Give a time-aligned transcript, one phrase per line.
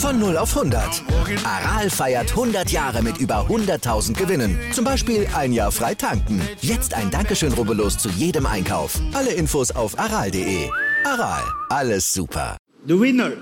[0.00, 1.02] Von 0 auf 100.
[1.44, 4.58] Aral feiert 100 Jahre mit über 100.000 Gewinnen.
[4.72, 6.40] Zum Beispiel ein Jahr frei tanken.
[6.62, 8.98] Jetzt ein Dankeschön, rubbellos zu jedem Einkauf.
[9.12, 10.70] Alle Infos auf aral.de.
[11.04, 12.56] Aral, alles super.
[12.86, 13.32] The winner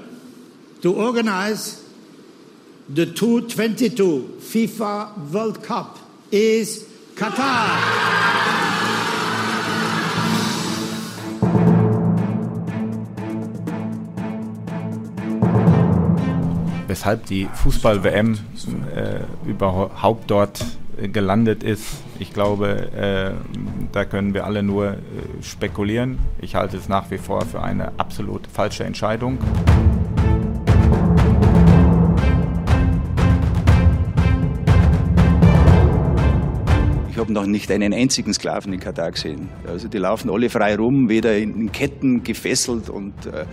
[0.83, 1.77] to organize
[2.93, 6.01] the 2022 FIFA World Cup
[6.33, 8.58] is Qatar.
[16.89, 18.39] Weshalb die Fußball-WM
[18.95, 20.65] äh, überhaupt dort
[21.13, 22.03] gelandet ist.
[22.19, 23.31] Ich glaube, äh,
[23.93, 24.97] da können wir alle nur äh,
[25.43, 26.19] spekulieren.
[26.41, 29.39] Ich halte es nach wie vor für eine absolut falsche Entscheidung.
[37.11, 39.49] Ich habe noch nicht einen einzigen Sklaven in Katar gesehen.
[39.67, 43.45] Also die laufen alle frei rum, weder in Ketten gefesselt und äh,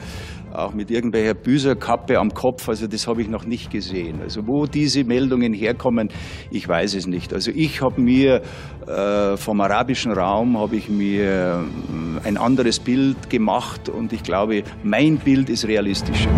[0.58, 2.68] auch mit irgendwelcher Büserkappe am Kopf.
[2.70, 4.22] Also das habe ich noch nicht gesehen.
[4.22, 6.10] Also wo diese Meldungen herkommen,
[6.52, 7.34] ich weiß es nicht.
[7.34, 8.42] Also ich habe mir
[8.88, 11.66] äh, vom arabischen Raum habe ich mir
[12.24, 16.30] äh, ein anderes Bild gemacht und ich glaube, mein Bild ist realistischer.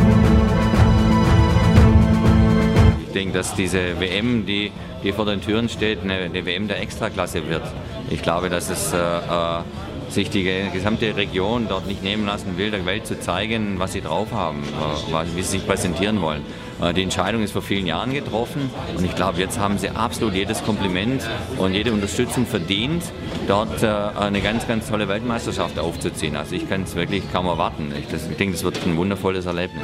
[3.06, 4.72] Ich denke, dass diese WM, die,
[5.04, 7.64] die vor den Türen steht, eine, eine WM der Extraklasse wird.
[8.10, 9.62] Ich glaube, dass es äh, äh
[10.10, 14.02] sich die gesamte Region dort nicht nehmen lassen will, der Welt zu zeigen, was sie
[14.02, 16.44] drauf haben, äh, wie sie sich präsentieren wollen.
[16.82, 20.34] Äh, die Entscheidung ist vor vielen Jahren getroffen und ich glaube, jetzt haben sie absolut
[20.34, 23.04] jedes Kompliment und jede Unterstützung verdient,
[23.48, 26.36] dort äh, eine ganz, ganz tolle Weltmeisterschaft aufzuziehen.
[26.36, 27.94] Also ich kann es wirklich kaum erwarten.
[28.00, 29.84] Ich, denke, das wird ein wundervolles Erlebnis.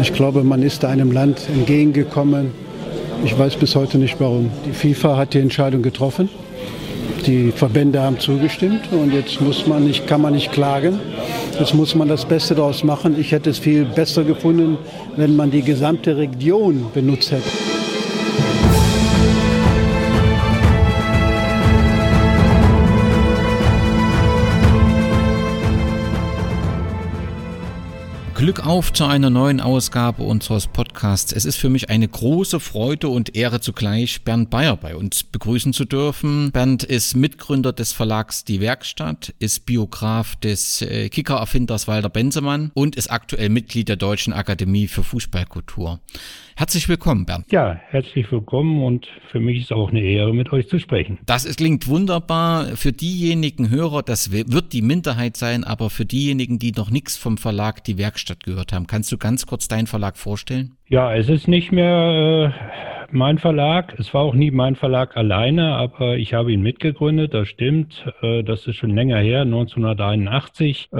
[0.00, 2.50] Ich glaube, man ist einem Land entgegengekommen.
[3.24, 4.50] Ich weiß bis heute nicht warum.
[4.66, 6.28] Die FIFA hat die Entscheidung getroffen.
[7.26, 10.98] Die Verbände haben zugestimmt und jetzt muss man nicht, kann man nicht klagen.
[11.58, 13.18] Jetzt muss man das Beste daraus machen.
[13.18, 14.76] Ich hätte es viel besser gefunden,
[15.16, 17.48] wenn man die gesamte Region benutzt hätte.
[28.54, 31.32] Glück auf zu einer neuen Ausgabe unseres Podcasts.
[31.32, 35.72] Es ist für mich eine große Freude und Ehre zugleich, Bernd Bayer bei uns begrüßen
[35.72, 36.52] zu dürfen.
[36.52, 42.94] Bernd ist Mitgründer des Verlags Die Werkstatt, ist Biograf des äh, Kicker-Erfinders Walter Bensemann und
[42.94, 45.98] ist aktuell Mitglied der Deutschen Akademie für Fußballkultur.
[46.56, 47.50] Herzlich willkommen, Bernd.
[47.50, 51.18] Ja, herzlich willkommen und für mich ist auch eine Ehre, mit euch zu sprechen.
[51.26, 52.76] Das ist, klingt wunderbar.
[52.76, 57.38] Für diejenigen Hörer, das wird die Minderheit sein, aber für diejenigen, die noch nichts vom
[57.38, 60.76] Verlag Die Werkstatt gehört haben, kannst du ganz kurz deinen Verlag vorstellen?
[60.86, 63.98] Ja, es ist nicht mehr äh, mein Verlag.
[63.98, 67.32] Es war auch nie mein Verlag alleine, aber ich habe ihn mitgegründet.
[67.32, 68.04] Das stimmt.
[68.20, 70.90] Äh, das ist schon länger her, 1981.
[70.92, 70.96] Äh,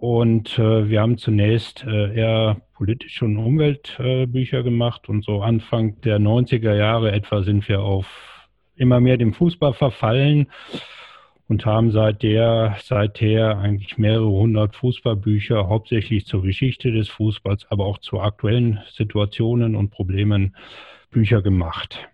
[0.00, 6.18] und äh, wir haben zunächst äh, eher politische und Umweltbücher gemacht und so Anfang der
[6.18, 8.06] 90er Jahre etwa sind wir auf
[8.76, 10.46] immer mehr dem Fußball verfallen
[11.48, 17.86] und haben seit der, seither eigentlich mehrere hundert Fußballbücher, hauptsächlich zur Geschichte des Fußballs, aber
[17.86, 20.54] auch zu aktuellen Situationen und Problemen
[21.10, 22.08] Bücher gemacht.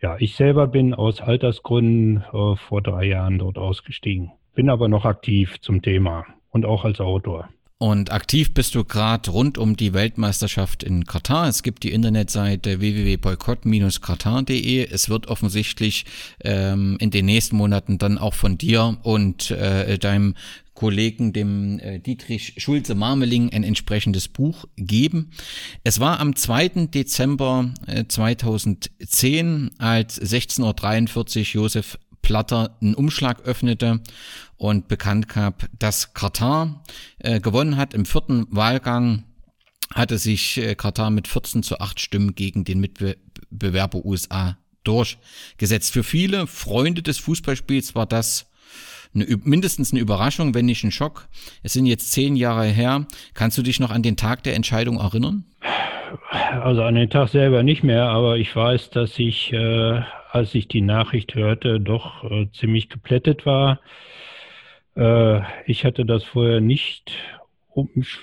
[0.00, 5.04] Ja, ich selber bin aus Altersgründen äh, vor drei Jahren dort ausgestiegen, bin aber noch
[5.04, 7.48] aktiv zum Thema und auch als Autor.
[7.82, 11.48] Und aktiv bist du gerade rund um die Weltmeisterschaft in Katar.
[11.48, 14.88] Es gibt die Internetseite www.boykott-katar.de.
[14.88, 16.04] Es wird offensichtlich
[16.44, 20.36] ähm, in den nächsten Monaten dann auch von dir und äh, deinem
[20.74, 25.32] Kollegen, dem äh, Dietrich Schulze-Marmeling, ein entsprechendes Buch geben.
[25.82, 26.86] Es war am 2.
[26.86, 34.00] Dezember äh, 2010, als 16.43 Uhr Josef Platter einen Umschlag öffnete
[34.56, 36.82] und bekannt gab, dass Katar
[37.18, 39.24] äh, gewonnen hat im vierten Wahlgang
[39.94, 45.92] hatte sich äh, Katar mit 14 zu 8 Stimmen gegen den Mitbewerber USA durchgesetzt.
[45.92, 48.46] Für viele Freunde des Fußballspiels war das
[49.14, 51.28] eine, mindestens eine Überraschung, wenn nicht ein Schock.
[51.62, 53.06] Es sind jetzt zehn Jahre her.
[53.34, 55.44] Kannst du dich noch an den Tag der Entscheidung erinnern?
[56.30, 60.00] also an den Tag selber nicht mehr, aber ich weiß, dass ich, äh,
[60.30, 63.80] als ich die Nachricht hörte, doch äh, ziemlich geplättet war.
[64.96, 67.12] Äh, ich hatte das vorher nicht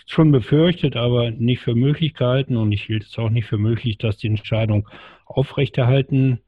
[0.06, 3.97] schon befürchtet, aber nicht für möglich gehalten und ich hielt es auch nicht für möglich,
[3.97, 4.88] dass die Entscheidung
[5.25, 6.39] aufrechterhalten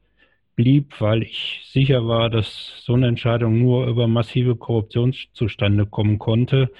[0.54, 6.18] blieb, weil ich sicher war, dass so eine Entscheidung nur über massive Korruption zustande kommen
[6.18, 6.70] konnte.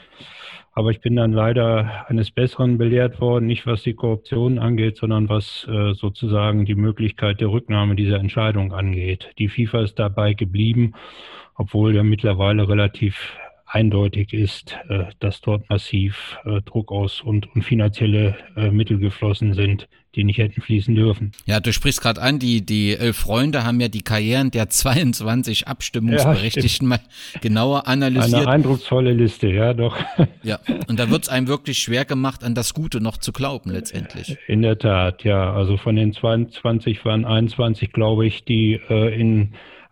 [0.75, 5.29] Aber ich bin dann leider eines Besseren belehrt worden, nicht was die Korruption angeht, sondern
[5.29, 9.31] was äh, sozusagen die Möglichkeit der Rücknahme dieser Entscheidung angeht.
[9.39, 10.95] Die FIFA ist dabei geblieben,
[11.55, 13.37] obwohl ja mittlerweile relativ
[13.73, 19.89] eindeutig ist, äh, dass dort massiv äh, Druck aus und, finanzielle äh, Mittel geflossen sind,
[20.15, 21.33] die nicht hätten fließen dürfen.
[21.47, 25.69] Ja, du sprichst gerade an, die, die elf Freunde haben ja die Karrieren der 22
[25.69, 27.01] Abstimmungsberechtigten ja, mal
[27.41, 28.43] genauer analysiert.
[28.43, 29.97] Eine eindrucksvolle Liste, ja, doch.
[30.45, 30.59] Ja,
[30.89, 34.37] und da wird es einem wirklich schwer gemacht, an das Gute noch zu glauben, letztendlich.
[34.49, 35.53] In der Tat, ja.
[35.53, 38.81] Also von den 22 waren 21, glaube ich, die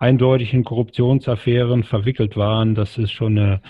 [0.00, 2.74] äh, in Korruptionsaffären verwickelt waren.
[2.74, 3.62] Das ist schon eine,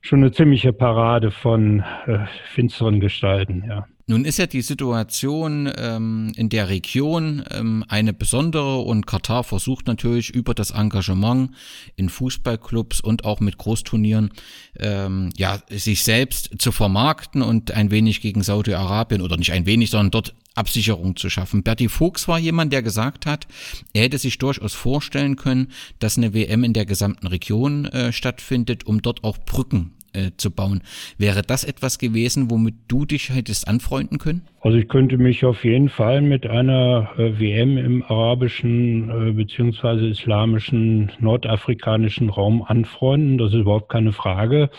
[0.00, 3.86] schon eine ziemliche Parade von äh, finsteren Gestalten, ja.
[4.10, 9.86] Nun ist ja die Situation ähm, in der Region ähm, eine besondere und Katar versucht
[9.86, 11.52] natürlich über das Engagement
[11.94, 14.32] in Fußballclubs und auch mit Großturnieren
[14.80, 19.90] ähm, ja sich selbst zu vermarkten und ein wenig gegen Saudi-Arabien oder nicht ein wenig,
[19.90, 21.62] sondern dort Absicherung zu schaffen.
[21.62, 23.46] Berti Fuchs war jemand, der gesagt hat,
[23.92, 25.68] er hätte sich durchaus vorstellen können,
[25.98, 30.50] dass eine WM in der gesamten Region äh, stattfindet, um dort auch Brücken äh, zu
[30.50, 30.82] bauen.
[31.18, 34.42] Wäre das etwas gewesen, womit du dich hättest anfreunden können?
[34.60, 40.08] Also ich könnte mich auf jeden Fall mit einer äh, WM im arabischen äh, beziehungsweise
[40.08, 43.38] islamischen nordafrikanischen Raum anfreunden.
[43.38, 44.70] Das ist überhaupt keine Frage.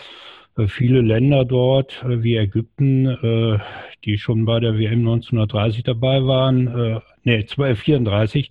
[0.56, 3.58] Äh, viele Länder dort äh, wie Ägypten, äh,
[4.04, 8.50] die schon bei der WM 1930 dabei waren, nee, 34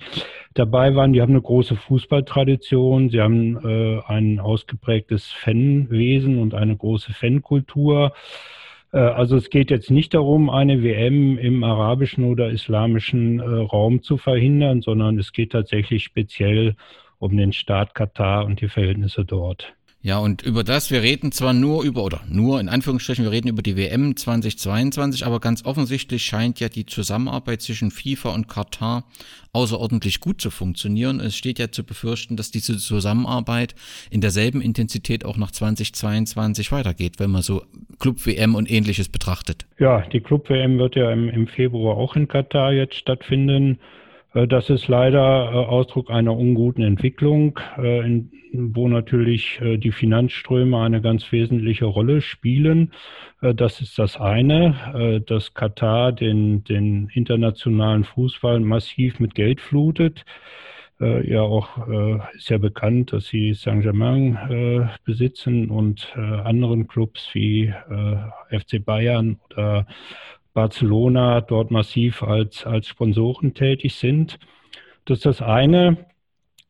[0.54, 3.58] dabei waren, die haben eine große Fußballtradition, sie haben
[4.08, 8.14] ein ausgeprägtes Fanwesen und eine große Fankultur.
[8.92, 14.82] Also es geht jetzt nicht darum, eine WM im arabischen oder islamischen Raum zu verhindern,
[14.82, 16.78] sondern es geht tatsächlich speziell
[17.20, 19.74] um den Staat Katar und die Verhältnisse dort.
[20.04, 23.50] Ja, und über das, wir reden zwar nur über, oder nur in Anführungsstrichen, wir reden
[23.50, 29.04] über die WM 2022, aber ganz offensichtlich scheint ja die Zusammenarbeit zwischen FIFA und Katar
[29.54, 31.20] außerordentlich gut zu funktionieren.
[31.20, 33.76] Es steht ja zu befürchten, dass diese Zusammenarbeit
[34.10, 37.62] in derselben Intensität auch nach 2022 weitergeht, wenn man so
[38.00, 39.68] Club-WM und ähnliches betrachtet.
[39.78, 43.78] Ja, die Club-WM wird ja im, im Februar auch in Katar jetzt stattfinden.
[44.34, 48.22] Äh, das ist leider äh, Ausdruck einer unguten Entwicklung, äh,
[48.54, 52.92] wo natürlich die Finanzströme eine ganz wesentliche Rolle spielen.
[53.40, 60.26] Das ist das eine, dass Katar den, den internationalen Fußball massiv mit Geld flutet.
[61.00, 61.88] Ja, auch
[62.34, 67.74] ist ja bekannt, dass sie Saint-Germain besitzen und anderen Clubs wie
[68.50, 69.88] FC Bayern oder
[70.54, 74.40] Barcelona dort massiv als, als Sponsoren tätig sind.
[75.06, 76.06] Das ist das eine.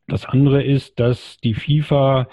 [0.08, 2.28] Das andere ist, dass die FIFA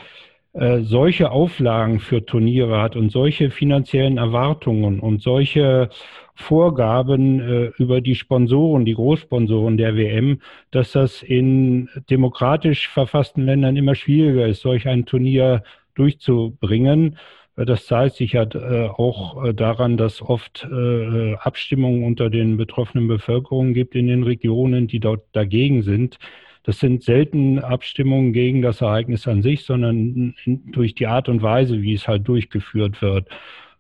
[0.53, 5.91] äh, solche Auflagen für Turniere hat und solche finanziellen Erwartungen und solche
[6.35, 10.41] Vorgaben äh, über die Sponsoren, die Großsponsoren der WM,
[10.71, 15.62] dass das in demokratisch verfassten Ländern immer schwieriger ist, solch ein Turnier
[15.94, 17.19] durchzubringen.
[17.65, 23.08] Das zeigt sich ja äh, auch äh, daran, dass oft äh, Abstimmungen unter den betroffenen
[23.08, 26.19] Bevölkerungen gibt in den Regionen, die dort dagegen sind.
[26.62, 30.34] Das sind selten Abstimmungen gegen das Ereignis an sich, sondern
[30.67, 33.29] durch die Art und Weise, wie es halt durchgeführt wird,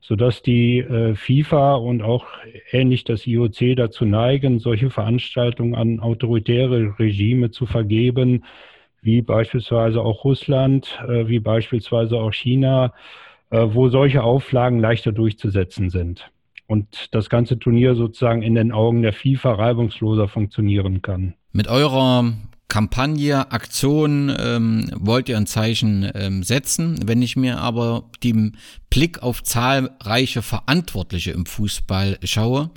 [0.00, 0.82] sodass die
[1.14, 2.26] FIFA und auch
[2.70, 8.44] ähnlich das IOC dazu neigen, solche Veranstaltungen an autoritäre Regime zu vergeben,
[9.02, 16.30] wie beispielsweise auch Russland, wie beispielsweise auch China, äh, wo solche Auflagen leichter durchzusetzen sind
[16.66, 21.34] und das ganze Turnier sozusagen in den Augen der FIFA reibungsloser funktionieren kann.
[21.52, 22.34] Mit eurer
[22.68, 27.00] Kampagne, Aktion ähm, wollt ihr ein Zeichen ähm, setzen.
[27.06, 28.58] Wenn ich mir aber den
[28.90, 32.70] Blick auf zahlreiche Verantwortliche im Fußball schaue,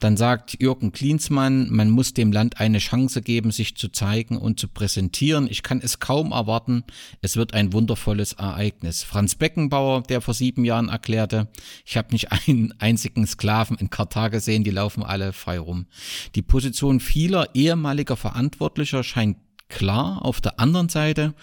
[0.00, 4.58] dann sagt Jürgen Klinsmann, man muss dem Land eine Chance geben, sich zu zeigen und
[4.58, 5.46] zu präsentieren.
[5.48, 6.82] Ich kann es kaum erwarten.
[7.20, 9.04] Es wird ein wundervolles Ereignis.
[9.04, 11.48] Franz Beckenbauer, der vor sieben Jahren erklärte,
[11.84, 15.86] ich habe nicht einen einzigen Sklaven in Katar gesehen, die laufen alle frei rum.
[16.34, 19.36] Die Position vieler ehemaliger Verantwortlicher scheint
[19.72, 20.24] klar.
[20.24, 21.34] Auf der anderen Seite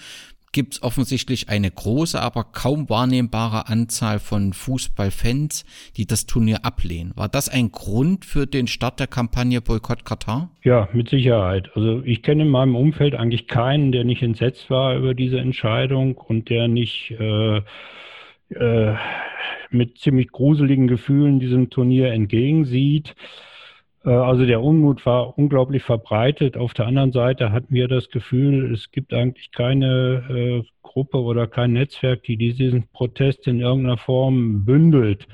[0.51, 5.65] gibt es offensichtlich eine große, aber kaum wahrnehmbare Anzahl von Fußballfans,
[5.97, 7.13] die das Turnier ablehnen.
[7.15, 10.49] War das ein Grund für den Start der Kampagne Boykott Katar?
[10.63, 11.69] Ja, mit Sicherheit.
[11.75, 16.17] Also ich kenne in meinem Umfeld eigentlich keinen, der nicht entsetzt war über diese Entscheidung
[16.17, 17.61] und der nicht äh,
[18.55, 18.95] äh,
[19.69, 23.15] mit ziemlich gruseligen Gefühlen diesem Turnier entgegensieht.
[24.05, 26.57] Äh, also der Unmut war unglaublich verbreitet.
[26.57, 31.47] Auf der anderen Seite hatten wir das Gefühl, es gibt eigentlich keine äh, Gruppe oder
[31.47, 35.27] kein Netzwerk, die diesen Protest in irgendeiner Form bündelt.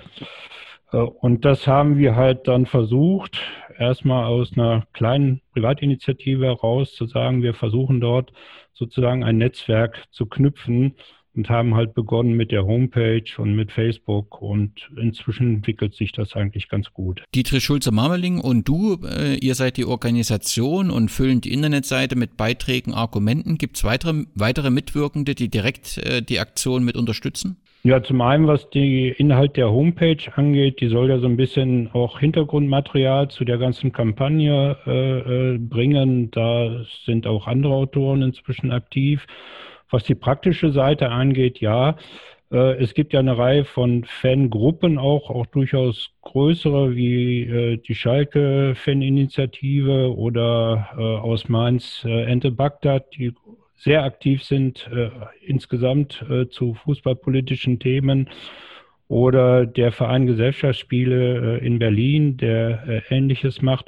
[0.91, 3.39] Äh, und das haben wir halt dann versucht,
[3.77, 8.31] erstmal aus einer kleinen Privatinitiative heraus zu sagen, wir versuchen dort
[8.74, 10.95] sozusagen ein Netzwerk zu knüpfen
[11.36, 16.36] und haben halt begonnen mit der Homepage und mit Facebook und inzwischen entwickelt sich das
[16.36, 17.24] eigentlich ganz gut.
[17.34, 22.94] Dietrich Schulze-Marmeling und du, äh, ihr seid die Organisation und füllen die Internetseite mit Beiträgen,
[22.94, 23.58] Argumenten.
[23.58, 27.58] Gibt es weitere, weitere Mitwirkende, die direkt äh, die Aktion mit unterstützen?
[27.86, 31.92] Ja, zum einen, was die Inhalt der Homepage angeht, die soll ja so ein bisschen
[31.94, 36.32] auch Hintergrundmaterial zu der ganzen Kampagne äh, äh bringen.
[36.32, 39.27] Da sind auch andere Autoren inzwischen aktiv.
[39.89, 41.96] Was die praktische Seite angeht, ja,
[42.51, 47.96] äh, es gibt ja eine Reihe von Fangruppen auch, auch durchaus größere wie äh, die
[47.96, 53.34] Schalke-Faninitiative oder äh, aus Mainz Ente Bagdad, die
[53.77, 54.89] sehr aktiv sind
[55.42, 58.30] insgesamt zu fußballpolitischen Themen.
[59.10, 63.88] Oder der Verein Gesellschaftsspiele in Berlin, der Ähnliches macht.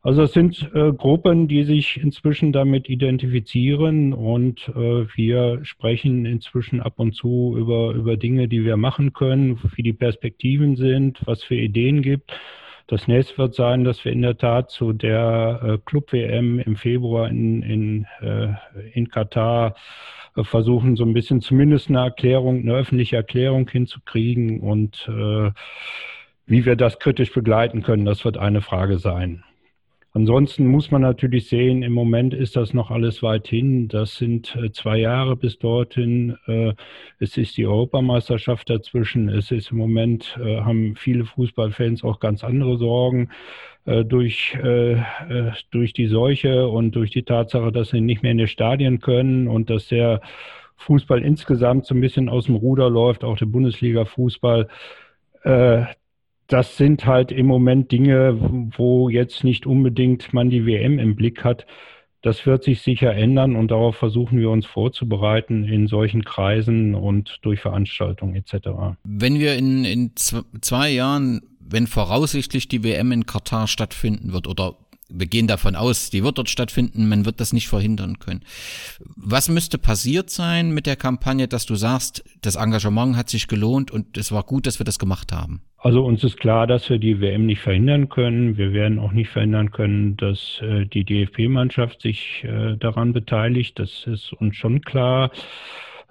[0.00, 6.80] Also es sind äh, Gruppen, die sich inzwischen damit identifizieren und äh, wir sprechen inzwischen
[6.80, 11.42] ab und zu über, über Dinge, die wir machen können, wie die Perspektiven sind, was
[11.42, 12.32] für Ideen gibt.
[12.86, 17.28] Das nächste wird sein, dass wir in der Tat zu der äh, Club-WM im Februar
[17.28, 18.54] in, in, äh,
[18.94, 19.74] in Katar
[20.36, 25.50] äh, versuchen, so ein bisschen zumindest eine Erklärung, eine öffentliche Erklärung hinzukriegen und äh,
[26.46, 29.44] wie wir das kritisch begleiten können, das wird eine Frage sein.
[30.18, 33.86] Ansonsten muss man natürlich sehen, im Moment ist das noch alles weit hin.
[33.86, 36.36] Das sind äh, zwei Jahre bis dorthin.
[36.48, 36.74] Äh,
[37.20, 39.28] es ist die Europameisterschaft dazwischen.
[39.28, 43.30] Es ist im Moment, äh, haben viele Fußballfans auch ganz andere Sorgen
[43.84, 44.54] durch,
[45.70, 49.48] durch die Seuche und durch die Tatsache, dass sie nicht mehr in die Stadien können
[49.48, 50.20] und dass der
[50.76, 54.68] Fußball insgesamt so ein bisschen aus dem Ruder läuft, auch der Bundesliga-Fußball
[56.48, 58.36] das sind halt im Moment Dinge,
[58.76, 61.66] wo jetzt nicht unbedingt man die WM im Blick hat.
[62.22, 67.38] Das wird sich sicher ändern und darauf versuchen wir uns vorzubereiten in solchen Kreisen und
[67.42, 68.96] durch Veranstaltungen etc.
[69.04, 74.74] Wenn wir in, in zwei Jahren, wenn voraussichtlich die WM in Katar stattfinden wird oder
[75.08, 78.42] wir gehen davon aus, die wird dort stattfinden, man wird das nicht verhindern können.
[79.16, 83.90] Was müsste passiert sein mit der Kampagne, dass du sagst, das Engagement hat sich gelohnt
[83.90, 85.62] und es war gut, dass wir das gemacht haben?
[85.78, 88.56] Also uns ist klar, dass wir die WM nicht verhindern können.
[88.56, 93.78] Wir werden auch nicht verhindern können, dass äh, die DFB-Mannschaft sich äh, daran beteiligt.
[93.78, 95.30] Das ist uns schon klar.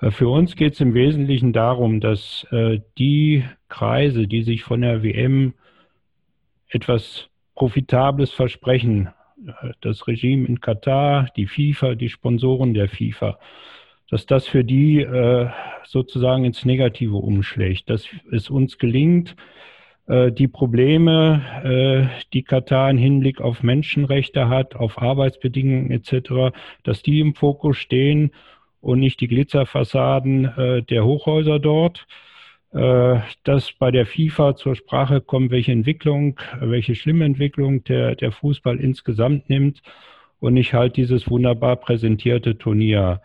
[0.01, 4.81] Äh, für uns geht es im Wesentlichen darum, dass äh, die Kreise, die sich von
[4.81, 5.53] der WM
[6.69, 9.09] etwas Profitables versprechen,
[9.45, 13.39] äh, das Regime in Katar, die FIFA, die Sponsoren der FIFA,
[14.11, 15.49] dass das für die äh,
[15.83, 19.35] sozusagen ins Negative umschlägt, dass es uns gelingt,
[20.05, 27.19] äh, die Probleme, die Katar im Hinblick auf Menschenrechte hat, auf Arbeitsbedingungen etc., dass die
[27.19, 28.31] im Fokus stehen
[28.81, 32.05] und nicht die Glitzerfassaden der Hochhäuser dort.
[32.71, 38.79] Dass bei der FIFA zur Sprache kommt, welche Entwicklung, welche schlimme Entwicklung der, der Fußball
[38.79, 39.81] insgesamt nimmt
[40.39, 43.21] und nicht halt dieses wunderbar präsentierte Turnier.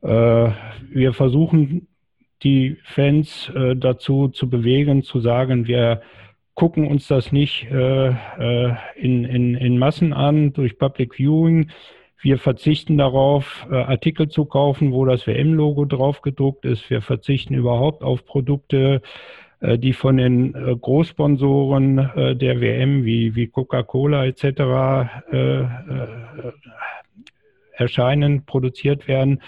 [0.00, 1.86] Wir versuchen
[2.42, 6.02] die Fans äh, dazu zu bewegen, zu sagen, wir
[6.54, 11.70] gucken uns das nicht äh, äh, in, in, in Massen an durch Public Viewing.
[12.20, 16.90] Wir verzichten darauf, äh, Artikel zu kaufen, wo das WM-Logo drauf gedruckt ist.
[16.90, 19.02] Wir verzichten überhaupt auf Produkte,
[19.60, 21.96] äh, die von den äh, Großsponsoren
[22.38, 25.12] der WM wie, wie Coca-Cola etc.
[27.72, 29.40] Erscheinen, produziert werden.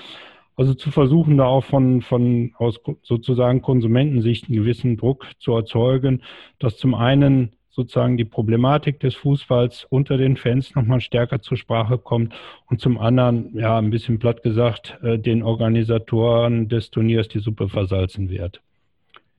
[0.57, 6.23] Also zu versuchen, da auch von, von aus sozusagen Konsumentensicht einen gewissen Druck zu erzeugen,
[6.61, 11.99] dass zum einen sozusagen die Problematik des Fußballs unter den Fans nochmal stärker zur Sprache
[11.99, 12.35] kommt
[12.69, 17.69] und zum anderen, ja, ein bisschen platt gesagt, äh, den Organisatoren des Turniers die Suppe
[17.69, 18.61] versalzen wird.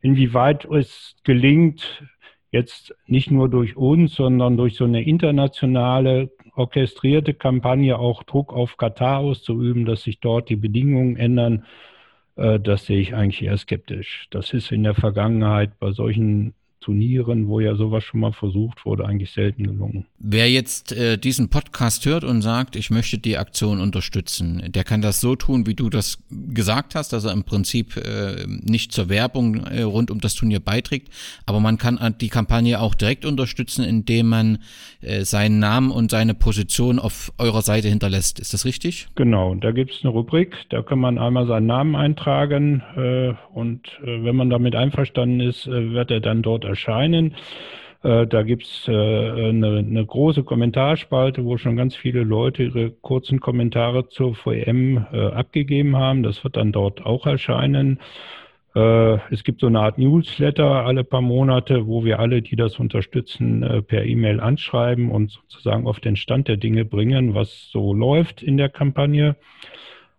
[0.02, 2.04] Inwieweit es gelingt,
[2.52, 8.78] jetzt nicht nur durch uns, sondern durch so eine internationale orchestrierte Kampagne auch Druck auf
[8.78, 11.66] Katar auszuüben, dass sich dort die Bedingungen ändern,
[12.36, 14.28] äh, das sehe ich eigentlich eher skeptisch.
[14.32, 19.06] Das ist in der Vergangenheit bei solchen Turnieren, wo ja sowas schon mal versucht wurde,
[19.06, 20.06] eigentlich selten gelungen.
[20.18, 25.04] Wer jetzt äh, diesen Podcast hört und sagt, ich möchte die Aktion unterstützen, der kann
[25.04, 29.10] das so tun, wie du das gesagt hast, dass er im Prinzip äh, nicht zur
[29.10, 31.10] Werbung äh, rund um das Turnier beiträgt,
[31.46, 34.58] aber man kann die Kampagne auch direkt unterstützen, indem man
[35.02, 38.40] äh, seinen Namen und seine Position auf eurer Seite hinterlässt.
[38.40, 39.08] Ist das richtig?
[39.14, 43.88] Genau, da gibt es eine Rubrik, da kann man einmal seinen Namen eintragen äh, und
[44.04, 47.36] äh, wenn man damit einverstanden ist, wird er dann dort erscheinen.
[48.04, 53.40] Äh, da gibt's äh, eine, eine große Kommentarspalte, wo schon ganz viele Leute ihre kurzen
[53.40, 56.24] Kommentare zur VM äh, abgegeben haben.
[56.24, 58.00] Das wird dann dort auch erscheinen.
[58.74, 63.84] Es gibt so eine Art Newsletter alle paar Monate, wo wir alle, die das unterstützen,
[63.86, 68.56] per E-Mail anschreiben und sozusagen auf den Stand der Dinge bringen, was so läuft in
[68.56, 69.36] der Kampagne.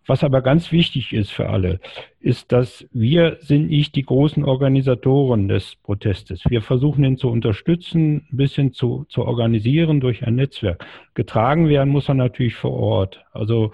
[0.05, 1.79] Was aber ganz wichtig ist für alle,
[2.19, 6.43] ist, dass wir sind nicht die großen Organisatoren des Protestes.
[6.47, 10.85] Wir versuchen ihn zu unterstützen, ein bisschen zu, zu organisieren durch ein Netzwerk.
[11.13, 13.23] Getragen werden muss er natürlich vor Ort.
[13.31, 13.71] Also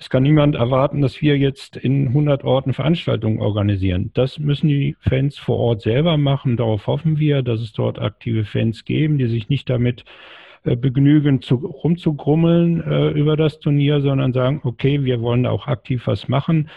[0.00, 4.10] es kann niemand erwarten, dass wir jetzt in 100 Orten Veranstaltungen organisieren.
[4.14, 6.56] Das müssen die Fans vor Ort selber machen.
[6.56, 10.06] Darauf hoffen wir, dass es dort aktive Fans geben, die sich nicht damit
[10.62, 16.28] begnügen, zu, rumzugrummeln äh, über das Turnier, sondern sagen, okay, wir wollen auch aktiv was
[16.28, 16.68] machen.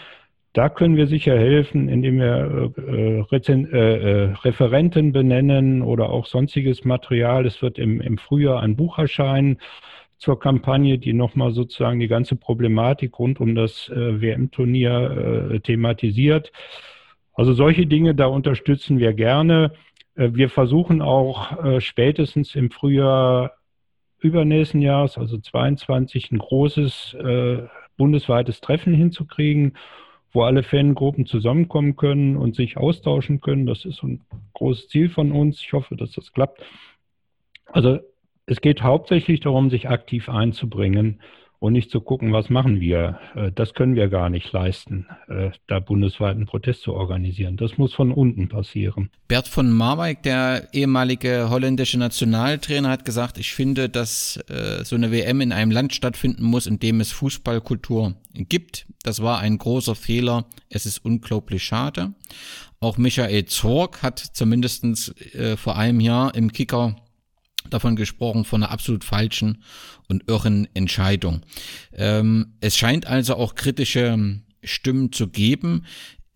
[0.54, 6.26] Da können wir sicher helfen, indem wir äh, Rezen äh, äh, Referenten benennen oder auch
[6.26, 7.44] sonstiges Material.
[7.44, 9.58] Es wird im, im Frühjahr ein Buch erscheinen
[10.16, 16.52] zur Kampagne, die nochmal sozusagen die ganze Problematik rund um das äh, WM-Turnier äh, thematisiert.
[17.34, 19.72] Also solche Dinge, da unterstützen wir gerne.
[20.14, 23.52] Äh, wir versuchen auch äh, spätestens im Frühjahr
[24.24, 27.62] übernächsten Jahres, also 22, ein großes äh,
[27.96, 29.76] bundesweites Treffen hinzukriegen,
[30.32, 33.66] wo alle Fangruppen zusammenkommen können und sich austauschen können.
[33.66, 34.22] Das ist ein
[34.54, 35.60] großes Ziel von uns.
[35.60, 36.62] Ich hoffe, dass das klappt.
[37.66, 37.98] Also
[38.46, 41.20] es geht hauptsächlich darum, sich aktiv einzubringen
[41.64, 43.18] und nicht zu gucken, was machen wir.
[43.34, 47.56] Äh, das können wir gar nicht leisten, äh, da bundesweiten Protest zu organisieren.
[47.56, 49.08] Das muss von unten passieren.
[49.28, 55.10] Bert von Marwijk, der ehemalige holländische Nationaltrainer, hat gesagt, ich finde, dass äh, so eine
[55.10, 58.84] WM in einem Land stattfinden muss, in dem es Fußballkultur gibt.
[59.02, 60.44] Das war ein großer Fehler.
[60.68, 62.12] Es ist unglaublich schade.
[62.78, 65.14] Auch Michael Zorg hat zumindestens
[65.56, 66.96] vor einem Jahr im Kicker
[67.74, 69.62] davon gesprochen, von einer absolut falschen
[70.08, 71.42] und irren Entscheidung.
[71.92, 75.84] Ähm, es scheint also auch kritische Stimmen zu geben.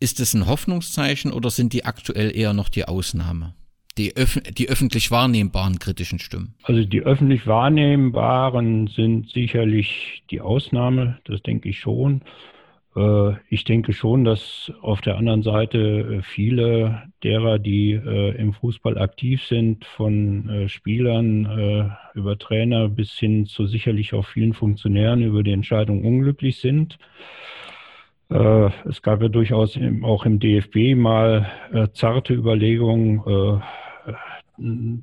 [0.01, 3.55] Ist es ein Hoffnungszeichen oder sind die aktuell eher noch die Ausnahme?
[3.97, 6.55] Die, öf die öffentlich wahrnehmbaren kritischen Stimmen?
[6.63, 12.23] Also die öffentlich wahrnehmbaren sind sicherlich die Ausnahme, das denke ich schon.
[12.99, 18.53] Äh, ich denke schon, dass auf der anderen Seite äh, viele derer, die äh, im
[18.53, 25.43] Fußball aktiv sind, von Spielern über Trainer bis hin zu sicherlich auch vielen Funktionären über
[25.43, 26.99] die Entscheidung unglücklich sind.
[28.29, 31.51] Es gab ja durchaus auch im DFB mal
[31.95, 33.63] zarte Überlegungen,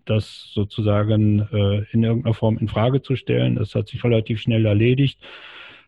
[0.05, 3.55] das sozusagen in irgendeiner Form in Frage zu stellen.
[3.55, 5.19] Das hat sich relativ schnell erledigt.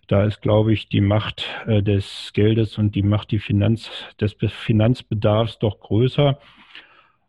[0.08, 4.36] Da ist, glaube ich, die Macht äh, des Geldes und die Macht die Finanz, des
[4.40, 6.40] Finanzbedarfs doch größer.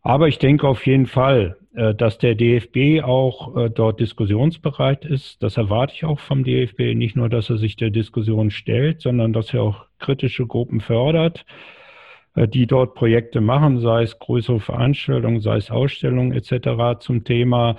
[0.02, 5.42] Aber ich denke auf jeden Fall, äh, dass der DFB auch äh, dort diskussionsbereit ist.
[5.42, 6.94] Das erwarte ich auch vom DFB.
[6.94, 11.44] Nicht nur, dass er sich der Diskussion stellt, sondern dass er auch kritische Gruppen fördert,
[12.36, 17.00] die dort Projekte machen, sei es größere Veranstaltungen, sei es Ausstellungen etc.
[17.00, 17.74] zum Thema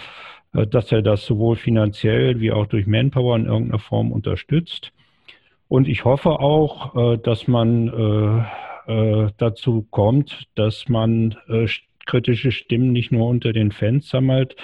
[0.52, 4.92] dass er das sowohl finanziell wie auch durch Manpower in irgendeiner Form unterstützt.
[5.68, 7.88] Und ich hoffe auch, äh, dass man
[8.88, 11.36] äh, dazu kommt, dass man
[12.08, 14.56] kritische Stimmen nicht nur unter den Fans sammelt,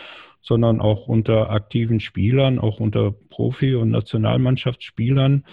[0.42, 5.46] sondern auch unter aktiven Spielern, auch unter Profi- und Nationalmannschaftsspielern.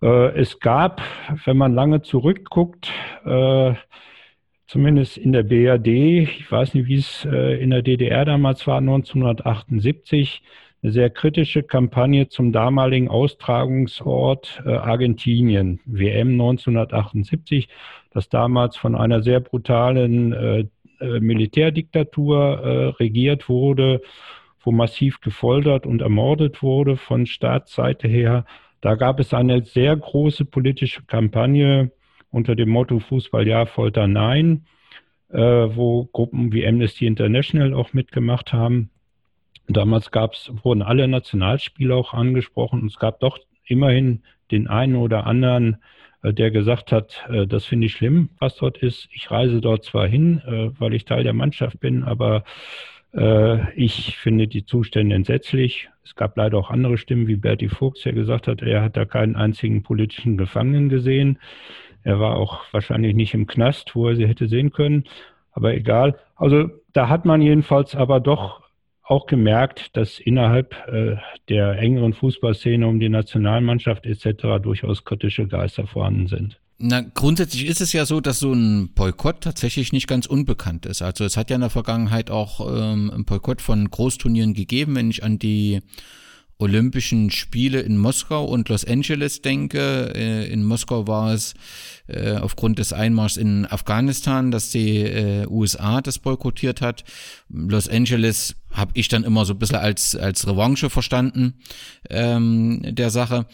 [0.00, 1.02] Es gab,
[1.44, 2.92] wenn man lange zurückguckt,
[4.68, 8.78] zumindest in der BRD, ich weiß nicht, wie es äh, in der DDR damals war,
[8.78, 10.42] 1978,
[10.80, 17.68] eine sehr kritische Kampagne zum damaligen Austragungsort äh, Argentinien, WM 1978,
[18.12, 20.64] das damals von einer sehr brutalen äh,
[21.00, 24.02] Militärdiktatur regiert wurde,
[24.64, 28.44] wo massiv gefoltert und ermordet wurde von Staatsseite her.
[28.80, 31.92] Da gab es eine sehr große politische Kampagne,
[32.30, 34.66] unter dem Motto Fußball ja, Folter nein,
[35.30, 38.90] äh, wo Gruppen wie Amnesty International auch mitgemacht haben.
[39.68, 45.26] Damals gab's, wurden alle Nationalspiele auch angesprochen und es gab doch immerhin den einen oder
[45.26, 45.78] anderen,
[46.22, 49.08] äh, der gesagt hat, äh, das finde ich schlimm, was dort ist.
[49.12, 52.44] Ich reise dort zwar hin, äh, weil ich Teil der Mannschaft bin, aber
[53.74, 55.88] ich finde die Zustände entsetzlich.
[56.04, 59.06] Es gab leider auch andere Stimmen, wie Bertie Fuchs, der gesagt hat, er hat da
[59.06, 61.38] keinen einzigen politischen Gefangenen gesehen.
[62.04, 65.04] Er war auch wahrscheinlich nicht im Knast, wo er sie hätte sehen können.
[65.52, 66.18] Aber egal.
[66.36, 68.62] Also da hat man jedenfalls aber doch
[69.02, 71.16] auch gemerkt, dass innerhalb äh,
[71.48, 74.62] der engeren Fußballszene um die Nationalmannschaft etc.
[74.62, 76.60] durchaus kritische Geister vorhanden sind.
[76.80, 81.02] Na, grundsätzlich ist es ja so, dass so ein Boykott tatsächlich nicht ganz unbekannt ist.
[81.02, 85.10] Also es hat ja in der Vergangenheit auch ähm, ein Boykott von Großturnieren gegeben, wenn
[85.10, 85.80] ich an die
[86.58, 90.12] Olympischen Spiele in Moskau und Los Angeles denke.
[90.14, 91.54] Äh, in Moskau war es
[92.08, 97.04] äh, aufgrund des Einmarschs in Afghanistan, dass die äh, USA das boykottiert hat.
[97.48, 101.54] Los Angeles habe ich dann immer so ein bisschen als, als Revanche verstanden
[102.10, 103.46] ähm, der Sache.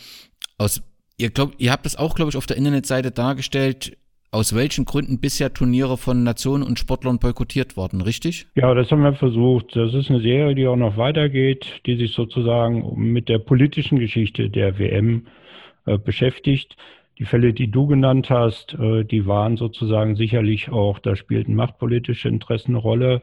[0.56, 0.80] Aus,
[1.18, 3.98] ihr, glaubt, ihr habt das auch, glaube ich, auf der Internetseite dargestellt,
[4.34, 8.48] aus welchen Gründen bisher Turniere von Nationen und Sportlern boykottiert worden, richtig?
[8.56, 9.76] Ja, das haben wir versucht.
[9.76, 14.50] Das ist eine Serie, die auch noch weitergeht, die sich sozusagen mit der politischen Geschichte
[14.50, 15.28] der WM
[15.86, 16.76] äh, beschäftigt.
[17.18, 22.28] Die Fälle, die du genannt hast, äh, die waren sozusagen sicherlich auch, da spielten machtpolitische
[22.28, 23.22] Interessen eine Rolle.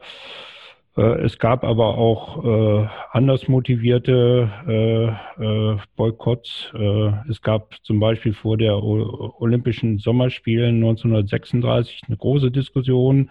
[0.96, 6.70] Äh, es gab aber auch äh, anders motivierte äh, äh, Boykotts.
[6.74, 13.30] Äh, es gab zum Beispiel vor der o Olympischen Sommerspielen 1936 eine große Diskussion,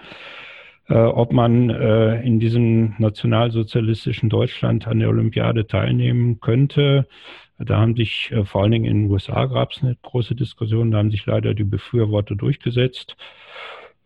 [0.90, 7.08] äh, ob man in diesem nationalsozialistischen Deutschland an der Olympiade teilnehmen könnte.
[7.60, 10.98] Da haben sich vor allen Dingen in den USA gab es eine große Diskussion, da
[10.98, 13.16] haben sich leider die Befürworter durchgesetzt.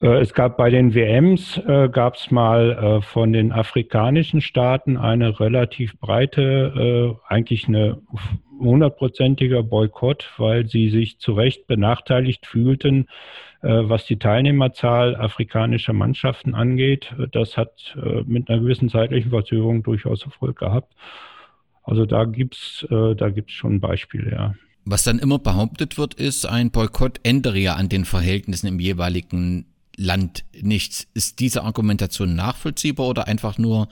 [0.01, 4.97] Äh, es gab bei den WMs, äh, gab es mal äh, von den afrikanischen Staaten
[4.97, 8.01] eine relativ breite, eigentlich eine
[8.59, 13.07] hundertprozentiger Boykott, weil sie sich zu Recht benachteiligt fühlten,
[13.61, 17.13] was die Teilnehmerzahl afrikanischer Mannschaften angeht.
[17.31, 20.93] Das hat mit einer gewissen zeitlichen Verzögerung durchaus Erfolg gehabt.
[21.83, 24.53] Also da gibt's, da gibt's schon Beispiele, ja.
[24.85, 29.65] Was dann immer behauptet wird, ist, ein Boykott ändere ja an den Verhältnissen im jeweiligen
[29.97, 31.07] Land nichts.
[31.13, 33.87] Ist diese Argumentation nachvollziehbar oder einfach nur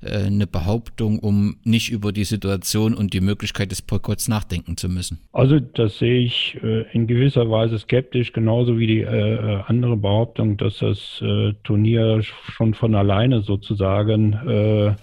[0.00, 4.88] äh, eine Behauptung, um nicht über die Situation und die Möglichkeit des Boykotts nachdenken zu
[4.88, 5.18] müssen?
[5.32, 9.96] Also das sehe ich äh, in gewisser Weise skeptisch, genauso wie die äh, äh andere
[9.96, 14.94] Behauptung, dass das äh, Turnier schon von alleine sozusagen äh,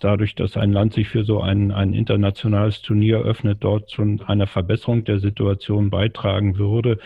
[0.00, 4.46] dadurch, dass ein Land sich für so ein, ein internationales Turnier öffnet, dort schon einer
[4.46, 6.98] Verbesserung der Situation beitragen würde.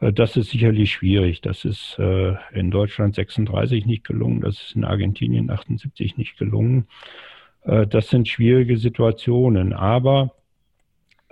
[0.00, 1.40] Äh, das ist sicherlich schwierig.
[1.40, 6.86] Das ist äh, in Deutschland 36 nicht gelungen, das ist in Argentinien 78 nicht gelungen.
[7.64, 10.32] Äh, das sind schwierige Situationen, aber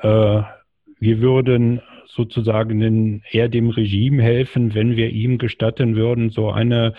[0.02, 6.94] wir würden sozusagen eher dem Regime helfen, wenn wir ihm gestatten würden, so eine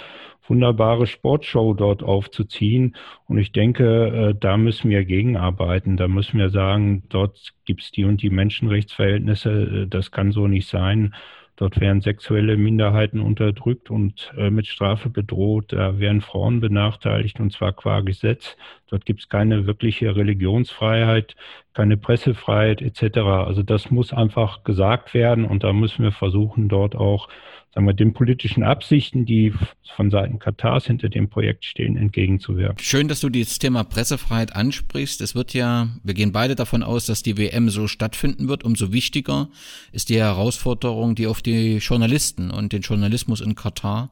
[0.48, 2.96] wunderbare Sportshow dort aufzuziehen.
[3.28, 5.98] Und ich denke, da müssen wir gegenarbeiten.
[5.98, 9.86] Da müssen wir sagen, dort gibt es die und die Menschenrechtsverhältnisse.
[9.88, 11.14] Das kann so nicht sein.
[11.58, 15.72] Dort werden sexuelle Minderheiten unterdrückt und äh, mit Strafe bedroht.
[15.72, 18.58] Da werden Frauen benachteiligt und zwar qua Gesetz.
[18.90, 21.36] Dort gibt es keine wirkliche Religionsfreiheit,
[21.74, 23.18] keine Pressefreiheit etc.
[23.20, 27.30] Also das muss einfach gesagt werden und da müssen wir versuchen, dort auch
[27.76, 29.54] sagen wir, den politischen Absichten, die
[29.96, 32.80] von Seiten Katars hinter dem Projekt stehen, entgegenzuwirken.
[32.80, 35.20] Schön, dass du dieses Thema Pressefreiheit ansprichst.
[35.20, 38.64] Es wird ja, wir gehen beide davon aus, dass die WM so stattfinden wird.
[38.64, 39.50] Umso wichtiger
[39.92, 44.10] ist die Herausforderung, die auf die Journalisten und den Journalismus in Katar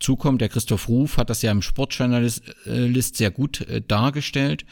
[0.00, 0.40] zukommt.
[0.40, 4.64] Der Christoph Ruf hat das ja im Sportjournalist äh, sehr gut äh, dargestellt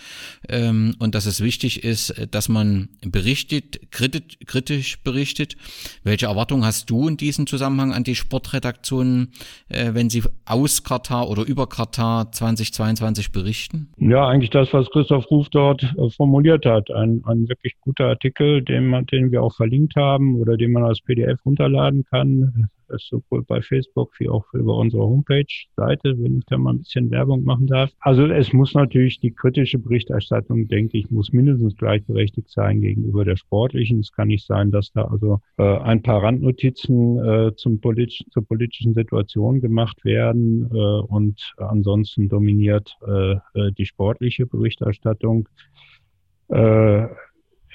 [0.49, 5.57] ähm, und dass es wichtig ist, äh, dass man berichtet, kritisch, berichtet.
[6.03, 9.33] Welche Erwartungen hast du in diesem Zusammenhang an die Sportredaktionen,
[9.69, 13.89] äh, wenn sie aus Katar oder über Katar 2022 berichten?
[13.97, 16.91] Ja, eigentlich das, was Christoph Ruf dort äh, formuliert hat.
[16.91, 21.01] Ein, ein wirklich guter Artikel, den, den wir auch verlinkt haben oder den man als
[21.01, 26.75] PDF runterladen kann sowohl bei Facebook wie auch über unsere Homepage-Seite, wenn ich da mal
[26.75, 27.91] ein bisschen Werbung machen darf.
[28.01, 33.37] Also es muss natürlich die kritische Berichterstattung, denke ich, muss mindestens gleichberechtigt sein gegenüber der
[33.37, 34.01] sportlichen.
[34.01, 38.47] Es kann nicht sein, dass da also äh, ein paar Randnotizen äh, zum politisch, zur
[38.47, 45.49] politischen Situation gemacht werden äh, und ansonsten dominiert äh, äh, die sportliche Berichterstattung.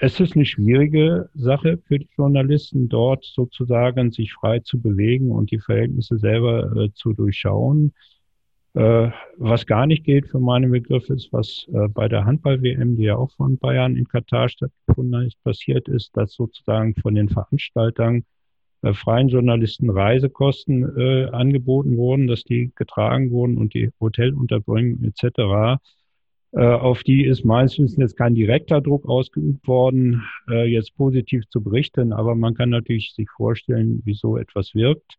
[0.06, 5.50] Es ist eine schwierige Sache für die Journalisten, dort sozusagen sich frei zu bewegen und
[5.50, 7.94] die Verhältnisse selber äh, zu durchschauen.
[8.74, 13.04] Äh, was gar nicht geht für meine Begriffe ist, was äh, bei der Handball-WM, die
[13.04, 18.26] ja auch von Bayern in Katar stattgefunden hat, passiert ist, dass sozusagen von den Veranstaltern
[18.82, 25.80] äh, freien Journalisten Reisekosten äh, angeboten wurden, dass die getragen wurden und die Hotelunterbringung etc.
[26.56, 31.48] Äh, auf die ist meines Wissens jetzt kein direkter Druck ausgeübt worden, äh, jetzt positiv
[31.50, 35.16] zu berichten, aber man kann natürlich sich vorstellen, wie so etwas wirkt.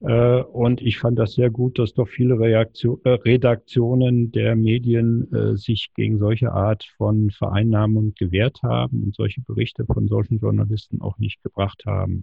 [0.00, 5.88] Äh, und ich fand das sehr gut, dass doch viele Reaktion, Redaktionen der Medien sich
[5.96, 11.42] gegen solche Art von Vereinnahmung gewehrt haben und solche Berichte von solchen Journalisten auch nicht
[11.42, 12.22] gebracht haben.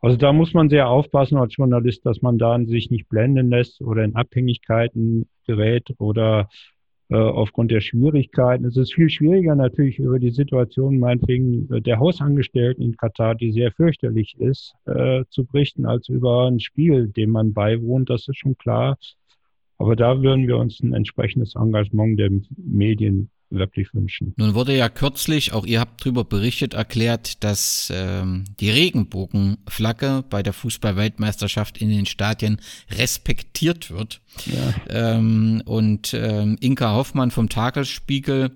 [0.00, 3.80] Also da muss man sehr aufpassen als Journalist, dass man da sich nicht blenden lässt
[3.80, 6.48] oder in Abhängigkeiten gerät oder
[7.18, 8.64] aufgrund der Schwierigkeiten.
[8.64, 13.52] Es ist viel schwieriger natürlich über die Situation meinetwegen äh, der Hausangestellten in Katar, die
[13.52, 18.10] sehr fürchterlich ist, äh, zu berichten, als über ein Spiel, dem man beiwohnt.
[18.10, 18.98] Das ist schon klar.
[19.78, 24.34] Aber da würden wir uns ein entsprechendes Engagement der Medien wirklich wünschen.
[24.36, 30.42] Nun wurde ja kürzlich, auch ihr habt darüber berichtet, erklärt, dass ähm, die Regenbogenflagge bei
[30.42, 32.60] der Fußballweltmeisterschaft in den Stadien
[32.90, 34.20] respektiert wird.
[34.46, 35.16] Ja.
[35.16, 38.50] Ähm, und ähm, Inka Hoffmann vom Tagesspiegel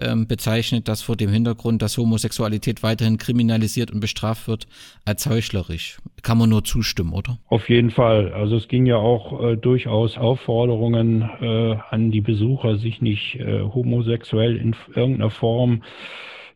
[0.00, 4.66] ähm, bezeichnet das vor dem Hintergrund, dass Homosexualität weiterhin kriminalisiert und bestraft wird,
[5.04, 5.98] als heuchlerisch.
[6.22, 7.38] Kann man nur zustimmen, oder?
[7.48, 8.32] Auf jeden Fall.
[8.32, 13.60] Also es ging ja auch äh, durchaus Aufforderungen äh, an die Besucher, sich nicht äh,
[13.60, 15.82] homosexuell in irgendeiner Form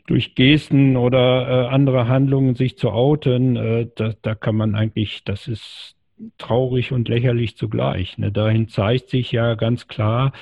[0.07, 5.23] durch Gesten oder äh, andere Handlungen sich zu outen, äh, da, da kann man eigentlich,
[5.25, 5.97] das ist
[6.39, 8.19] traurig und lächerlich zugleich.
[8.19, 8.33] Ne?
[8.33, 10.33] Dahin zeigt sich ja ganz klar,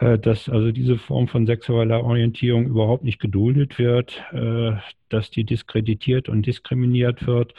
[0.00, 4.72] dass also diese Form von sexueller Orientierung überhaupt nicht geduldet wird, äh,
[5.10, 7.54] dass die diskreditiert und diskriminiert wird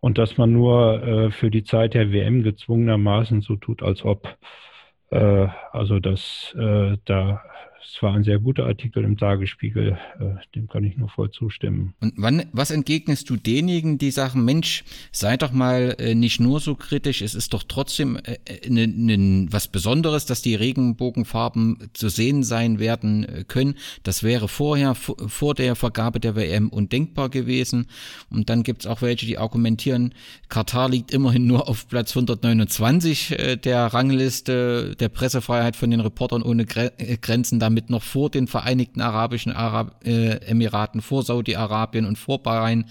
[0.00, 4.36] und dass man nur äh, für die Zeit der WM gezwungenermaßen so tut, als ob.
[5.08, 6.52] Also dass
[7.04, 7.40] da
[7.94, 11.94] es war ein sehr guter Artikel im Tagesspiegel, äh, dem kann ich nur voll zustimmen.
[12.00, 16.60] Und wann, was entgegnest du denjenigen, die sagen, Mensch, sei doch mal äh, nicht nur
[16.60, 18.18] so kritisch, es ist doch trotzdem
[18.68, 23.74] ne, ne, was Besonderes, dass die Regenbogenfarben zu sehen sein werden können.
[24.02, 27.86] Das wäre vorher, vor der Vergabe der WM undenkbar gewesen.
[28.30, 30.14] Und dann gibt's auch welche, die argumentieren,
[30.48, 36.42] Katar liegt immerhin nur auf Platz 129 äh, der Rangliste der Pressefreiheit von den Reportern
[36.42, 37.58] ohne Gre Grenzen.
[37.58, 42.86] Damit damit noch vor den Vereinigten Arabischen Arab äh, Emiraten, vor Saudi-Arabien und vor Bahrain.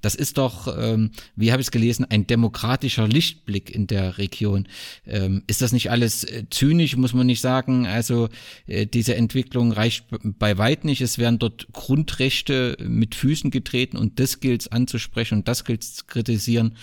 [0.00, 4.66] Das ist doch, ähm, wie habe ich es gelesen, ein demokratischer Lichtblick in der Region.
[5.06, 7.86] Ähm, ist das nicht alles äh, zynisch, muss man nicht sagen?
[7.86, 8.30] Also
[8.66, 11.02] äh, diese Entwicklung reicht bei weit nicht.
[11.02, 15.82] Es werden dort Grundrechte mit Füßen getreten und das gilt es anzusprechen und das gilt
[15.82, 16.76] es kritisieren.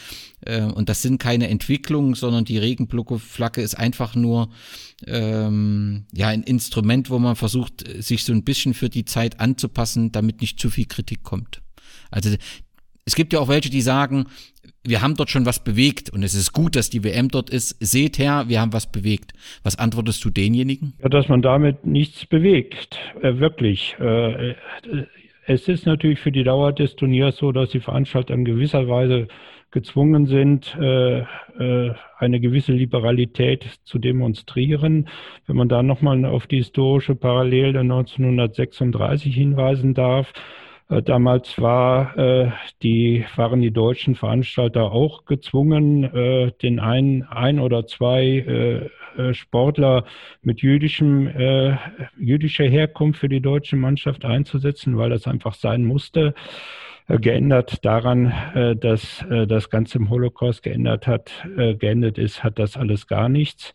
[0.46, 4.50] Äh, und das sind keine Entwicklungen, sondern die Regenflagge ist einfach nur
[5.08, 10.12] ähm, ja ein Instrument, wo man versucht, sich so ein bisschen für die Zeit anzupassen,
[10.12, 11.62] damit nicht zu viel Kritik kommt.
[12.10, 12.36] Also
[13.06, 14.28] es gibt ja auch welche, die sagen,
[14.84, 17.76] wir haben dort schon was bewegt und es ist gut, dass die WM dort ist.
[17.80, 19.34] Seht her, wir haben was bewegt.
[19.64, 20.94] Was antwortest du denjenigen?
[21.02, 23.96] Ja, dass man damit nichts bewegt, äh, wirklich.
[24.00, 24.56] Äh, äh
[25.48, 29.28] es ist natürlich für die Dauer des Turniers so, dass die Veranstalter in gewisser Weise
[29.72, 35.08] gezwungen sind, äh, äh, eine gewisse Liberalität zu demonstrieren.
[35.48, 40.34] Wenn man da nochmal auf die historische Parallele 1936 hinweisen darf,
[40.90, 42.52] äh, Damals war, äh,
[42.84, 50.06] die, waren die deutschen Veranstalter auch gezwungen, äh, den ein, ein oder zwei äh, Sportler
[50.42, 51.78] mit jüdischem, äh,
[52.18, 56.34] jüdischer Herkunft für die deutsche Mannschaft einzusetzen, weil das einfach sein musste.
[57.08, 61.32] Äh, geändert daran, äh, dass äh, das Ganze im Holocaust geändert hat,
[61.80, 63.74] geendet ist, hat das alles gar nichts.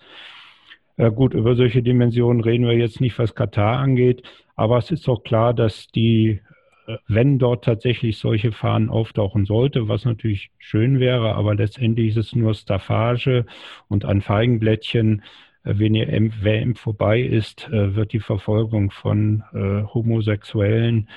[0.97, 4.23] Gut, über solche Dimensionen reden wir jetzt nicht, was Katar angeht,
[4.55, 6.41] aber es ist doch klar, dass die,
[7.07, 12.35] wenn dort tatsächlich solche Fahnen auftauchen sollte, was natürlich schön wäre, aber letztendlich ist es
[12.35, 13.45] nur Staffage
[13.89, 15.23] und ein Feigenblättchen,
[15.65, 16.07] wenn die
[16.41, 21.09] WM vorbei ist, wird die Verfolgung von Homosexuellen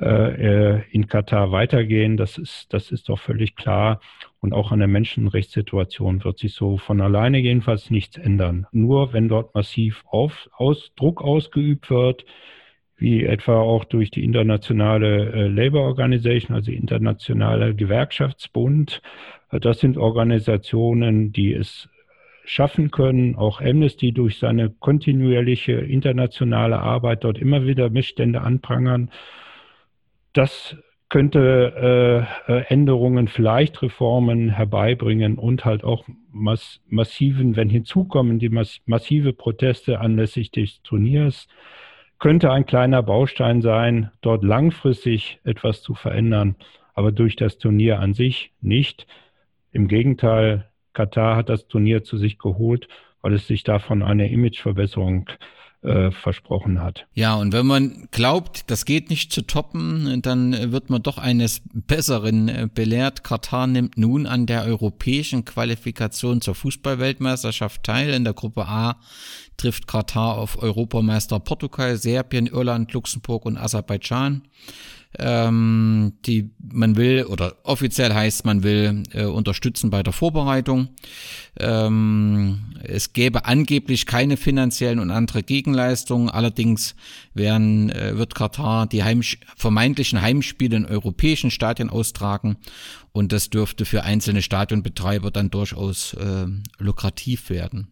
[0.00, 2.16] in Katar weitergehen.
[2.16, 4.00] Das ist, das ist doch völlig klar.
[4.40, 8.66] Und auch an der Menschenrechtssituation wird sich so von alleine jedenfalls nichts ändern.
[8.70, 12.24] Nur wenn dort massiv auf, aus, Druck ausgeübt wird,
[12.98, 19.00] wie etwa auch durch die internationale äh, Labour Organization, also internationale Gewerkschaftsbund.
[19.50, 21.88] Äh, das sind Organisationen, die es
[22.44, 23.36] schaffen können.
[23.36, 29.10] Auch Amnesty durch seine kontinuierliche internationale Arbeit dort immer wieder Missstände anprangern
[30.38, 30.76] das
[31.08, 38.48] könnte äh, äh, Änderungen, vielleicht Reformen herbeibringen und halt auch mass massiven, wenn hinzukommen die
[38.48, 41.48] mass massive Proteste anlässlich des Turniers,
[42.20, 46.54] könnte ein kleiner Baustein sein, dort langfristig etwas zu verändern,
[46.94, 49.08] aber durch das Turnier an sich nicht.
[49.72, 52.86] Im Gegenteil, Katar hat das Turnier zu sich geholt,
[53.22, 55.32] weil es sich davon eine Imageverbesserung äh,
[55.80, 57.06] versprochen hat.
[57.14, 61.62] Ja, und wenn man glaubt, das geht nicht zu toppen, dann wird man doch eines
[61.72, 63.22] Besseren äh, belehrt.
[63.22, 68.12] Katar nimmt nun an der europäischen Qualifikation zur Fußballweltmeisterschaft teil.
[68.12, 68.98] In der Gruppe A
[69.56, 74.42] trifft Katar auf Europameister Portugal, Serbien, Irland, Luxemburg und Aserbaidschan
[75.18, 80.88] ähm, die man will oder offiziell heißt, man will äh, unterstützen bei der Vorbereitung.
[81.58, 86.28] Ähm, es gäbe angeblich keine finanziellen und andere Gegenleistungen.
[86.28, 86.94] Allerdings
[87.32, 92.58] werden, äh, wird Katar die Heimsch vermeintlichen Heimspiele in europäischen Stadien austragen
[93.12, 96.46] und das dürfte für einzelne Stadionbetreiber dann durchaus äh,
[96.78, 97.88] lukrativ werden.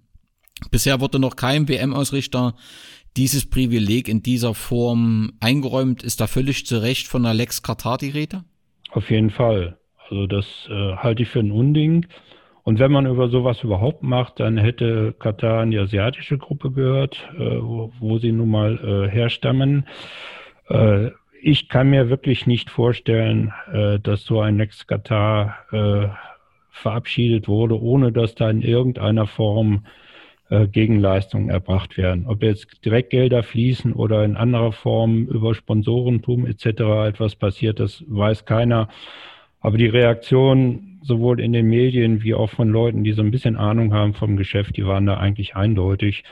[0.71, 2.55] Bisher wurde noch kein WM-Ausrichter
[3.17, 6.03] dieses Privileg in dieser Form eingeräumt.
[6.03, 8.45] Ist da völlig zu Recht von der Lex Katar die Rede?
[8.91, 9.79] Auf jeden Fall.
[10.09, 12.07] Also das äh, halte ich für ein Unding.
[12.63, 17.17] Und wenn man über sowas überhaupt macht, dann hätte Katar in die asiatische Gruppe gehört,
[17.39, 19.87] äh, wo, wo, sie nun mal äh, herstammen.
[20.69, 26.09] Äh, ich kann mir wirklich nicht vorstellen, äh, dass so ein Lex Katar äh,
[26.71, 29.87] verabschiedet wurde, ohne dass da in irgendeiner Form
[30.49, 32.27] äh, Gegenleistungen erbracht werden.
[32.27, 36.67] Ob jetzt Direktgelder fließen oder in anderer Form über Sponsorentum etc.
[37.09, 38.89] etwas passiert, das weiß keiner.
[39.61, 43.57] Aber die Reaktion sowohl in den Medien wie auch von Leuten, die so ein bisschen
[43.57, 46.25] Ahnung haben vom Geschäft, die waren da eigentlich eindeutig.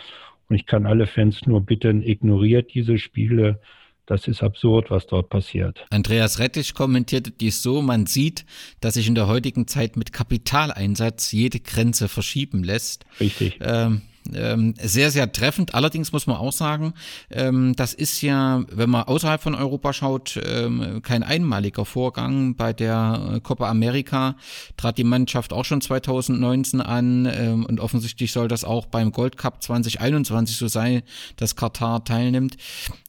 [0.48, 3.60] Und ich kann alle Fans nur bitten, ignoriert diese Spiele.
[4.06, 5.84] Das ist absurd, was dort passiert.
[5.90, 8.44] Andreas Rettich kommentierte dies so, man sieht,
[8.80, 13.06] dass sich in der heutigen Zeit mit Kapitaleinsatz jede Grenze verschieben lässt.
[13.18, 13.58] Richtig.
[13.62, 15.74] Ähm, ähm, sehr, sehr treffend.
[15.74, 16.94] Allerdings muss man auch sagen,
[17.30, 22.56] ähm, das ist ja, wenn man außerhalb von Europa schaut, ähm, kein einmaliger Vorgang.
[22.56, 24.36] Bei der äh, Copa America
[24.76, 29.36] trat die Mannschaft auch schon 2019 an ähm, und offensichtlich soll das auch beim Gold
[29.36, 31.02] Cup 2021 so sein,
[31.36, 32.56] dass Katar teilnimmt.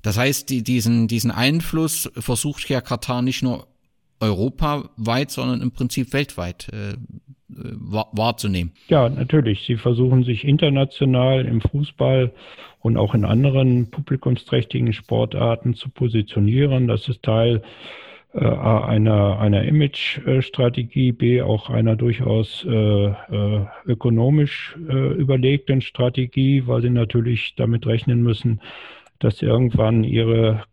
[0.02, 3.68] Das heißt, die, diesen, diesen Einfluss versucht ja Katar nicht nur
[4.20, 6.96] europaweit, sondern im Prinzip weltweit äh,
[7.48, 8.74] wahrzunehmen.
[8.88, 9.66] Ja, natürlich.
[9.66, 12.32] Sie versuchen sich international im Fußball
[12.80, 16.88] und auch in anderen publikumsträchtigen Sportarten zu positionieren.
[16.88, 17.62] Das ist Teil
[18.34, 26.82] äh, einer, einer Image-Strategie, B auch einer durchaus äh, äh, ökonomisch äh, überlegten Strategie, weil
[26.82, 28.60] sie natürlich damit rechnen müssen,
[29.20, 30.64] dass sie irgendwann ihre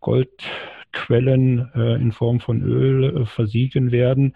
[0.92, 4.34] Goldquellen äh, in Form von Öl äh, versiegen werden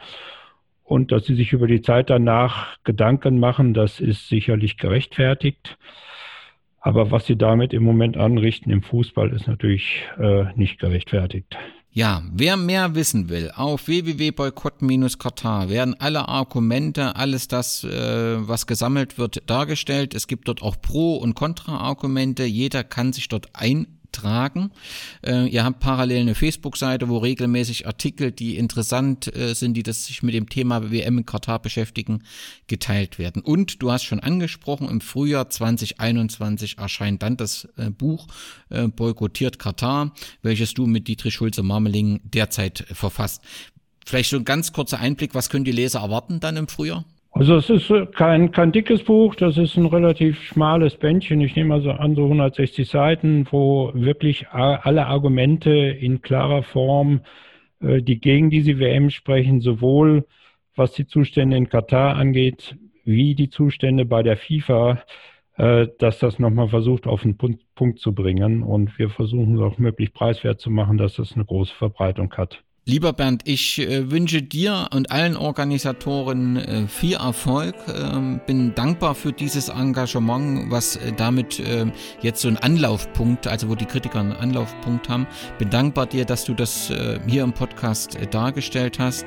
[0.85, 5.79] und dass sie sich über die Zeit danach Gedanken machen, das ist sicherlich gerechtfertigt.
[6.81, 11.57] Aber was sie damit im Moment anrichten im Fußball, ist natürlich äh, nicht gerechtfertigt.
[11.90, 19.16] Ja, wer mehr wissen will, auf www.boykott-katar werden alle Argumente, alles das, äh, was gesammelt
[19.16, 20.14] wird, dargestellt.
[20.14, 22.45] Es gibt dort auch Pro- und Kontra-Argumente.
[22.45, 24.71] Jeder kann sich dort ein tragen.
[25.25, 30.07] Äh, ihr habt parallel eine Facebook-Seite, wo regelmäßig Artikel, die interessant äh, sind, die das
[30.07, 32.23] sich mit dem Thema WM in Katar beschäftigen,
[32.67, 33.43] geteilt werden.
[33.43, 38.27] Und du hast schon angesprochen, im Frühjahr 2021 erscheint dann das äh, Buch
[38.71, 43.43] äh, Boykottiert Katar, welches du mit Dietrich Schulze-Marmeling derzeit verfasst.
[44.07, 47.05] Vielleicht so ein ganz kurzer Einblick, was können die Leser erwarten dann im Frühjahr?
[47.38, 51.42] Also es ist äh, kein, kein dickes Buch, das ist ein relativ schmales Bändchen.
[51.42, 57.20] Ich nehme also an so 160 Seiten, wo wirklich alle Argumente in klarer Form,
[57.81, 60.25] äh, die gegen diese WM sprechen, sowohl
[60.77, 65.03] was die Zustände in Katar angeht, wie die Zustände bei der FIFA,
[65.59, 68.62] äh, dass das nochmal versucht auf den Punkt, zu bringen.
[68.62, 72.64] Und wir versuchen es auch möglichst preiswert zu machen, dass das eine große Verbreitung hat.
[72.88, 77.75] Lieber Bernd, ich äh, wünsche dir und allen Organisatoren äh, viel Erfolg.
[77.88, 81.90] Ähm, bin dankbar für dieses Engagement, was äh, damit ähm,
[82.22, 85.27] jetzt so ein Anlaufpunkt, also wo die Kritiker einen Anlaufpunkt haben.
[85.59, 86.92] Bin dankbar dir, dass du das
[87.27, 89.27] hier im Podcast dargestellt hast.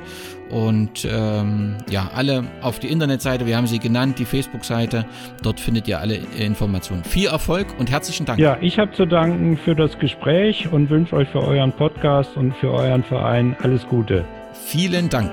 [0.50, 5.06] Und ähm, ja, alle auf die Internetseite, wir haben sie genannt, die Facebook-Seite.
[5.42, 7.04] Dort findet ihr alle Informationen.
[7.04, 8.38] Viel Erfolg und herzlichen Dank.
[8.38, 12.54] Ja, ich habe zu danken für das Gespräch und wünsche euch für euren Podcast und
[12.56, 14.24] für euren Verein alles Gute.
[14.52, 15.32] Vielen Dank.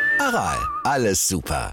[0.19, 1.69] Aral, alles super.